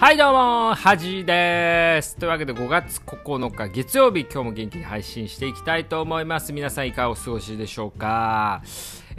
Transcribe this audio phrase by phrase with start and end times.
[0.00, 2.16] はいどうも、はじです。
[2.16, 6.54] というわけで5月9日月曜日、今日も元気に配信していきたいと思います。
[6.54, 8.62] 皆さんいかがお過ごしでしょうか？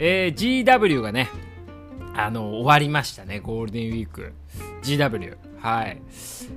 [0.00, 1.30] えー、GW がね、
[2.16, 4.32] あの、終わりましたね、ゴールデンウィーク。
[4.82, 5.36] GW。
[5.60, 6.02] はい。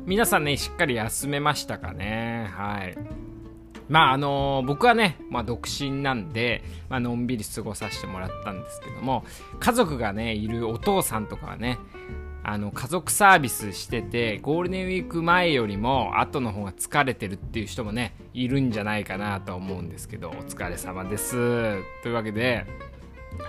[0.06, 2.50] 皆さんね、しっかり休めましたかね？
[2.52, 2.98] はい。
[3.90, 9.24] まああのー、僕はね、まあ、独身なんで、まあのんびり過ごさせてもらったんですけども
[9.60, 11.78] 家族がねいるお父さんとかはね
[12.48, 21.32] あの家族サービスしててゴールデンウィーク前よりも後の方が疲れてるっていう人もねいるんじゃないかなと思うんですけどお疲れ様です
[22.04, 22.68] というわけで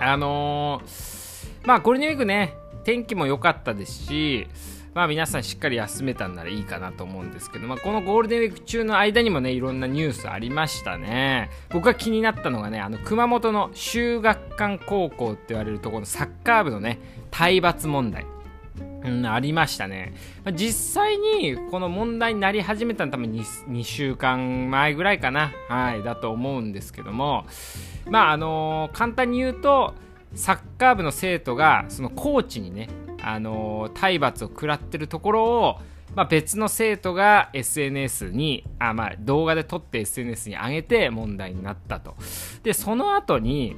[0.00, 4.46] あのー、まあゴールデンウィークね天気も良かったですし
[4.96, 11.50] まあ皆さんしっかり休めたんならいいかなと思うんですけど、まあこのゴールデンウィーク中の間にもね、いろんなニュースありましたね。
[11.68, 16.98] 僕が気になったのがね、あの熊本の修学館高校って言われるところのサッカー部のね、
[17.30, 18.24] 体罰問題。
[19.04, 20.14] うん、ありましたね。
[20.54, 25.52] 実際にこの問題になり始めたの多分 2, 2週間前ぐらいかな。
[25.68, 27.46] はい、だと思うんですけども、
[28.10, 29.94] まああのー、簡単に言うと、
[30.34, 32.88] サッカー部の生徒がそのコーチにね、
[33.22, 35.78] あのー、体罰を食らってるところを、
[36.14, 42.16] まあ、別の生徒が SNS にあ、まあ、動画で撮って SNS に上げて問題になったと。
[42.62, 43.76] で、その後に、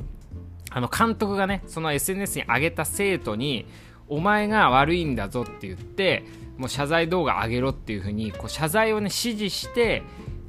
[0.71, 3.67] あの監督がね、その SNS に上げた生徒に、
[4.09, 6.25] お前が悪いんだぞって言って
[6.57, 10.03] もう謝罪動画上げろっていう風にこう謝罪をね指示して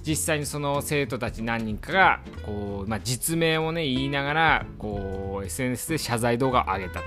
[0.06, 7.06] 実際にその生徒たち何人かがこう、まあ、実名をね言いながらこう SNS で謝罪動画を上げたと。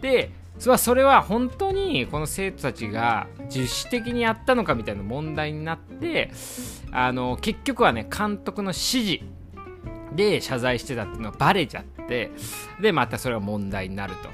[0.00, 6.32] でそれは本当にこの生徒たちが自主的にやったのかみたいな問題になって
[6.90, 9.20] あの結局はね監督の指示
[10.16, 12.32] で謝罪してたっていうのがバレちゃって
[12.80, 14.28] でまたそれが問題になると。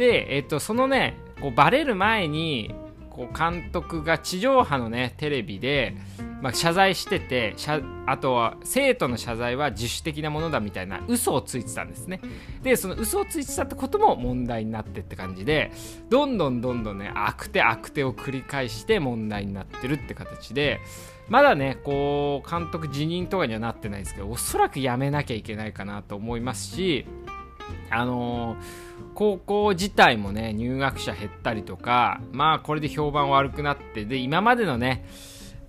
[0.00, 2.74] で、えっと、そのね、こうバレる前に、
[3.10, 5.94] こう監督が地上波のね、テレビで、
[6.40, 7.54] まあ、謝罪してて
[8.06, 12.18] あとは生徒の謝罪は自主的なものだみたいな嘘をついてたんですね。
[12.62, 15.70] でその嘘をついてたってことも問題になってって感じで
[16.08, 20.80] どんどんどんどんね悪手悪手を繰り返して問題になってるって形で
[21.28, 27.04] まだねこう監督辞任とかにはなってないですけどおそらくやめなきゃいけないかなと思いますし
[27.90, 35.04] あのー高校自体もね入学者減ったりとかまあこれで評判悪くなってで今までのね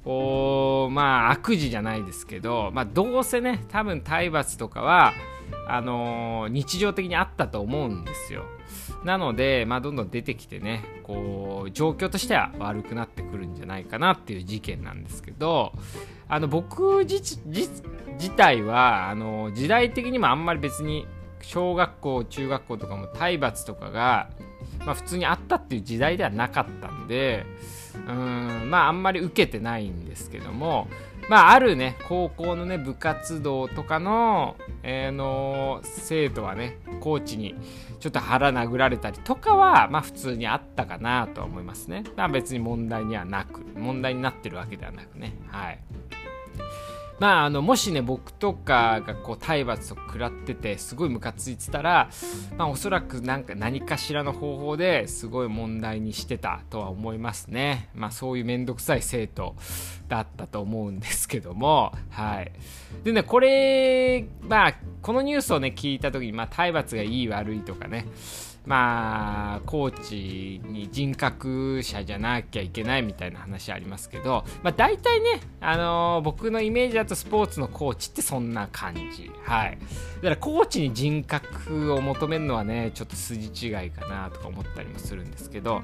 [0.04, 5.14] こうまあ悪事じゃないですけど、まあ、どうせね多分体罰とかは
[5.68, 8.46] あのー、日常的にあったと思うんですよ。
[9.04, 15.74] なので、まあ、どんどん出てきてねこう状況としては悪くなってくるんじゃないかなっていう事件なんですけど
[16.30, 17.20] あの僕自
[18.38, 21.06] 体はあの時代的にもあんまり別に
[21.44, 24.30] 小学校中学校とかも体罰とかが、
[24.86, 27.46] まあ、普通にあったっていう時代ではなかったんで
[28.08, 30.88] うんまああんまり受けてないんですけども
[31.30, 37.56] まああるね高校のね部活動とかの,、えー、の生徒はねコーチに
[38.00, 42.04] ちょっと腹殴られたりとかはまあ普通にあったかなとは思いますね。
[42.16, 45.38] まあ別に問題にはなく問題になってるわけではなくね。
[45.48, 45.80] はい。
[47.22, 52.10] まあ、あのもしね僕とかがこう体罰を食らっててすごいムカついてたら、
[52.58, 59.56] まあ、おそらくなんか何かしらの方法ですごい問題にしてたとは思いますね、まあ、そういう面倒くさい生徒
[60.08, 62.52] だったと思うんですけどもはい。
[63.04, 68.08] でねこれまあこのニュースをね聞いた時に、まあ、体罰がいい悪いとかね
[68.66, 79.32] まあ、コーチに人格者じゃなきゃいけないみたいな話ありますけど、まあ、大体ね、あのー、僕のイメージだとスポーツのコーチってそんな感じ。
[79.44, 79.78] はい。
[80.18, 85.82] だからコーチに人格を求めるのはね、ちょっと筋違いかなとか思ったりもするんですけど、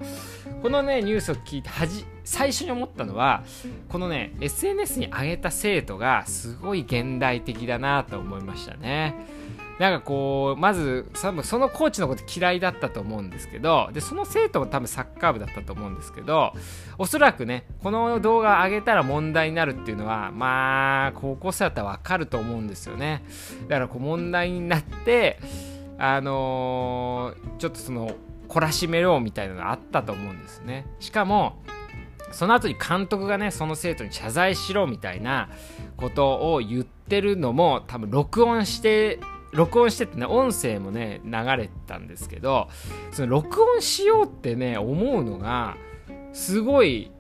[0.62, 3.44] このね、ニュースを聞いてはじ、最初に思ったのは、
[3.90, 9.16] このね、SNS に上げた生徒がすごい現代的だなと思いましたね。
[9.80, 16.54] なんかこうまずそのコーチのこと嫌いだったと思うんですけどでその生徒も多分サッカー部だったと思うんですけど
[16.98, 23.24] おそらくねこの動画上げたら問題になるっていうのはまあ高校生だったら分かると思うんですよね。
[23.68, 25.40] だからこう問題になって
[26.00, 28.16] あのー、ちょっとその
[28.50, 30.88] 懲らしめようみたいなのがあったと思うんですね。
[31.00, 31.62] しかも
[32.32, 35.50] その後に監督がねその生徒に謝罪しろみたいな
[35.96, 39.20] ことを言ってるのも多分録音して
[39.58, 42.70] 録音しててね音声もね流れたんですけど
[43.12, 45.76] その録音しようってね思うのが
[46.32, 47.12] すごい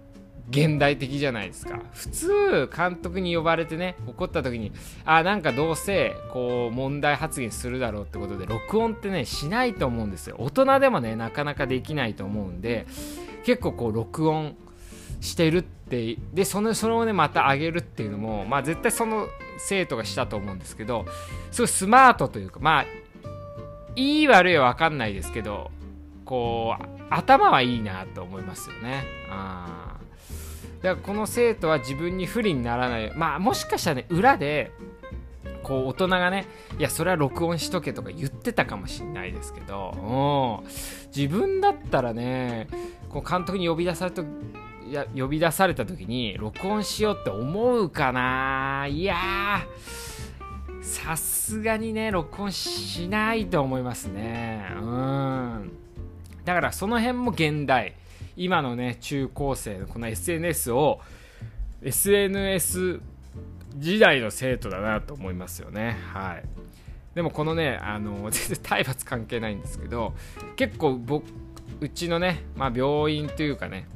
[0.49, 1.81] 現代的じゃないですか。
[1.91, 4.71] 普通監督に呼ばれてね怒った時に
[5.03, 10.37] あなんかどうせこう問題発言するだろうってことで録音ってねしないと思うんですよ。
[10.39, 12.85] 大人でもねなかなかできないと思うんで
[13.43, 14.55] 結構こう録音
[15.19, 21.05] してるってでそのそれをねまた上げるっていうのもまあ絶対その生徒がしたと思うんですけど
[21.51, 22.85] すごいスマートというかまあ
[23.95, 25.71] いい悪いは分かんないですけど
[26.25, 29.05] こう頭はいいなと思いますよね。
[29.29, 29.95] あ
[30.81, 33.11] だからこの生徒は自分に不利にならない。
[33.15, 34.71] まあもしかしたらね裏で
[35.63, 36.45] こう大人がね
[36.77, 40.63] いやそれは録音しとけとか言ってたかもしんないですけど
[41.15, 42.67] 自分だったらね
[43.09, 44.23] こう監督に呼び出された
[44.91, 48.87] や呼び出された時に録音しようって思うかな？
[48.89, 49.65] いや
[50.81, 54.65] さすがにね録音しないと思いますね。
[54.79, 55.71] うん。
[56.45, 57.95] だからその辺も現代。
[58.35, 61.01] 今のね中高生のこの SNS を
[61.81, 63.01] SNS
[63.75, 65.97] 時代の生徒だなと思いますよね。
[66.13, 66.43] はい。
[67.15, 70.13] でもこのねあの 全然体罰関係ないんですけど
[70.55, 71.25] 結構僕
[71.81, 73.87] うちのね、まあ、病院というかね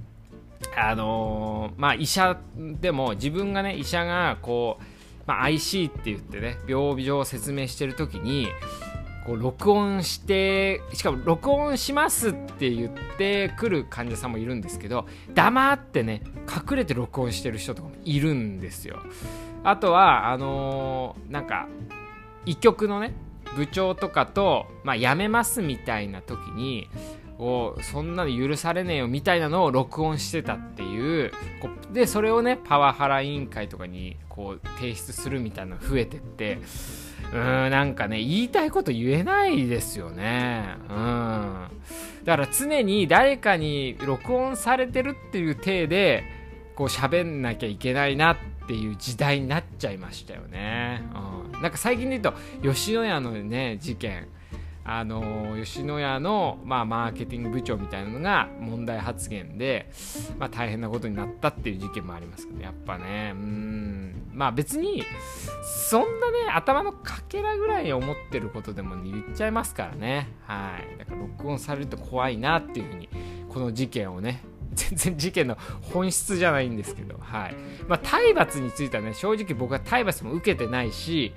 [0.76, 4.84] あのー、まあ医者でも自分がね医者がこう、
[5.28, 8.48] まあ、IC って言ってね病状を説明してる時に
[9.26, 19.00] こう録音してしかも録音しますって言ってくる患者さんもいるんですけど黙ってね隠れて録音してる人とかもいるんですよ。
[19.64, 21.68] あとはあのー、なんか
[22.46, 23.14] 医局のね
[23.56, 26.90] 部長とかと、まあ、辞めますみたいな時に
[27.42, 31.32] をそんなの許されねえよみたいなのを録音してたっていう
[31.92, 36.60] でそれをねパワハラ委員会とかにこう提出するみたいなの増えてって
[37.34, 40.76] うーんなんかね言いたいこと言えないですよね。
[40.90, 41.68] うん。
[42.24, 46.24] だから常に誰かに録音されてるっていう体で
[46.76, 48.38] こう喋んなきゃいけないなっ
[48.68, 51.04] ていう時代になっちゃいましたよね、
[51.54, 52.34] うん、なんか最近で言うと
[52.74, 54.28] 吉野家のね事件。
[54.84, 59.92] あの吉野家の、まあ、マーケティング部長みたいなのが問題発言で、
[60.40, 63.34] まあ、大変なことになったっていう事件もありますけどやっぱね。
[63.36, 64.32] うん。
[64.34, 65.04] まあ別に
[65.90, 70.30] そんなね頭のかけらぐらい思ってることでも、ね、言っちゃいますからね。
[70.46, 70.98] はい。
[70.98, 73.10] だから録音されると怖いなっていうふうに
[73.50, 74.44] この事件をね
[74.74, 77.56] 全然事件の本質じゃないんですけど、はい。
[77.88, 81.34] まあ、体罰についてはね正直僕は体罰も受けてないし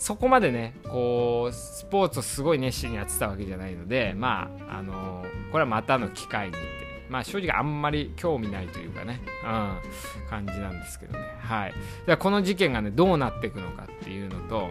[0.00, 6.60] そこまでねこうスポーツをすごい熱心にやってたわけじゃないのでまああのこれはまたの機会にって
[7.10, 11.18] まあ正直あんまり興味ないというかね、うん、感じなんですけどね。
[11.40, 11.74] はい。
[12.06, 14.70] でこの事件がねどうなっていくのかっていうのと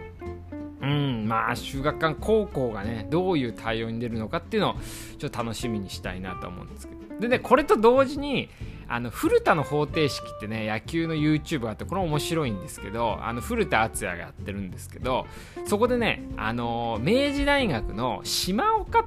[0.82, 4.74] うんまあ修学館高校がねどういう対応に出るのかっていうのを
[5.16, 6.99] ちょっと楽しみにしたいなと思うんですけど。
[7.20, 8.48] でねこれと同時に
[8.88, 15.26] あの古田の方程式ってね野球の YouTube があってこれ面白いんですけどあの古田敦也がやってるんですけど
[15.66, 19.04] そこでねあの明治大学の島岡っ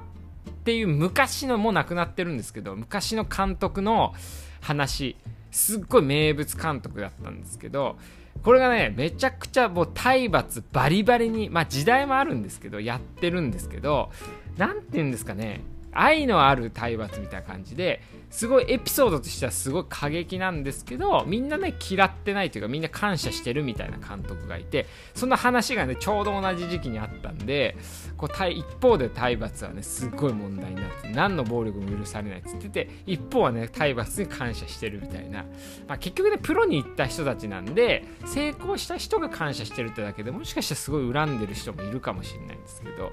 [0.64, 4.14] ていう昔のもう亡くなってるんですけど昔の監督の
[4.62, 5.16] 話
[5.50, 7.96] すっごい名物監督だったんですけど
[8.42, 14.10] これがねめちゃくちゃもう体罰バリバリにまあ時代もあるんですけどやってるんですけど
[14.56, 15.60] 何て言うんですかね
[15.94, 27.76] 愛のある体罰みたいな感じですごいエピソードとしてはすごい過激なんですけどみんなね嫌ってないというかみんな感謝してるみたいな監督がいてそんな話がねちょうど同じ時期にあったんで
[28.16, 35.44] こう一方で体罰はねすっごい問題になって何の暴力も許されないって言ってて一方はね体罰に感謝してるみたいな、
[35.86, 43.12] まあ、結局ねプロに行った人たちなんで成功した人が感謝してるってだけでもしかしたらすごい恨んでる人もいるかもしれないんですけど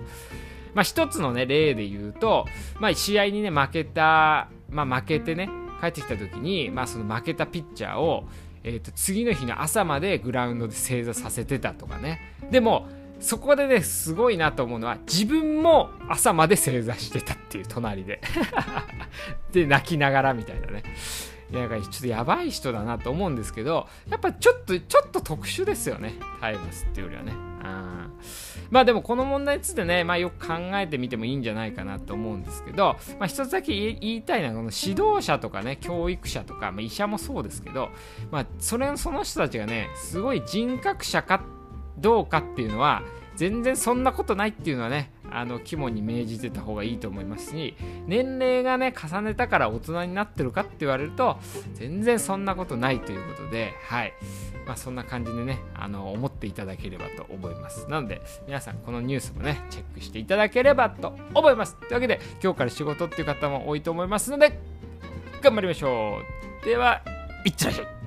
[0.73, 2.45] まあ、一つのね例で言うと、
[2.79, 5.49] まあ、試合にね負けた、まあ、負けてね
[5.81, 8.25] 帰ってきた時に、まあ、その負けたピッチャーを、
[8.63, 12.21] えー、と次の日の朝までグラウンドで正座させてたとかね。
[12.51, 12.87] でも
[13.19, 18.21] そこでねすごいなと思うのは自分も朝まで正座してたっていう隣で。
[19.51, 20.83] で泣きながらみたいなね。
[21.51, 27.33] いやちょっとやばい人だなと思うんですけどやっぱちょっとちょっと特殊ですよねタイムスっていうよりはね。
[27.33, 28.11] うん
[28.71, 37.89] まあでもこの問題についてね、まあ、よく考えてみてもいいんじゃないかなと思うんですけど、まあ、一つだけ言いたいのはこの指導者とかね教育者とか、まあ、医者もそうですけど、
[38.31, 41.43] まあ、それその人たちがねすごい人格者か
[41.97, 43.03] どうかっていうのは
[43.35, 47.75] 全然そんなことないっていうのはねあの肝に銘じてた方がいいと思いますし
[48.05, 51.37] 年齢がね重ねたから大人になってるかって言われると
[51.73, 54.13] 全然そんなことないということではい。
[54.71, 57.89] まあ、そんな感じでねあの思っていただければと思います。
[57.89, 61.75] なので皆さんこのニュースもねチェックしていただければと思います。
[61.75, 64.57] というわけで今日から仕事っていう方も多いと思いますので
[65.41, 66.19] 頑張りましょ
[66.63, 66.65] う。
[66.65, 67.01] では
[67.45, 68.00] いってらっしゃい。